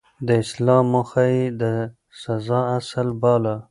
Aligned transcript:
د 0.27 0.29
اصلاح 0.43 0.81
موخه 0.91 1.23
يې 1.33 1.43
د 1.61 1.63
سزا 2.21 2.59
اصل 2.77 3.07
باله. 3.21 3.55